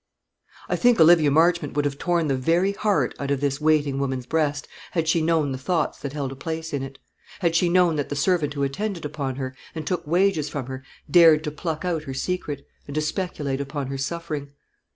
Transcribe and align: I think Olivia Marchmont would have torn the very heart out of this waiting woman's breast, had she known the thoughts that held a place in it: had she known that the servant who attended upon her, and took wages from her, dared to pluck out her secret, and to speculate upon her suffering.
I 0.67 0.75
think 0.77 0.99
Olivia 0.99 1.29
Marchmont 1.29 1.75
would 1.75 1.85
have 1.85 1.99
torn 1.99 2.25
the 2.27 2.35
very 2.35 2.71
heart 2.71 3.13
out 3.19 3.29
of 3.29 3.39
this 3.39 3.61
waiting 3.61 3.99
woman's 3.99 4.25
breast, 4.25 4.67
had 4.93 5.07
she 5.07 5.21
known 5.21 5.51
the 5.51 5.59
thoughts 5.59 5.99
that 5.99 6.11
held 6.13 6.31
a 6.31 6.35
place 6.35 6.73
in 6.73 6.81
it: 6.81 6.97
had 7.41 7.55
she 7.55 7.69
known 7.69 7.97
that 7.97 8.09
the 8.09 8.15
servant 8.15 8.55
who 8.55 8.63
attended 8.63 9.05
upon 9.05 9.35
her, 9.35 9.55
and 9.75 9.85
took 9.85 10.07
wages 10.07 10.49
from 10.49 10.65
her, 10.65 10.83
dared 11.07 11.43
to 11.43 11.51
pluck 11.51 11.85
out 11.85 12.05
her 12.05 12.15
secret, 12.15 12.65
and 12.87 12.95
to 12.95 13.01
speculate 13.01 13.61
upon 13.61 13.85
her 13.89 13.97
suffering. 13.99 14.49